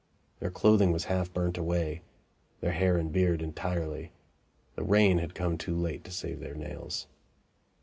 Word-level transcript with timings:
Their 0.39 0.49
clothing 0.49 0.91
was 0.91 1.03
half 1.03 1.31
burnt 1.31 1.59
away 1.59 2.01
their 2.59 2.71
hair 2.71 2.97
and 2.97 3.11
beard 3.11 3.39
entirely; 3.39 4.13
the 4.73 4.83
rain 4.83 5.19
had 5.19 5.35
come 5.35 5.59
too 5.59 5.75
late 5.75 6.03
to 6.05 6.11
save 6.11 6.39
their 6.39 6.55
nails. 6.55 7.05